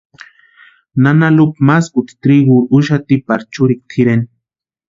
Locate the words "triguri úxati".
2.23-3.15